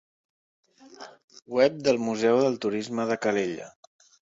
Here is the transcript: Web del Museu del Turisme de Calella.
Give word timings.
Web 1.59 1.77
del 1.91 2.03
Museu 2.09 2.43
del 2.49 2.61
Turisme 2.67 3.11
de 3.15 3.23
Calella. 3.27 3.75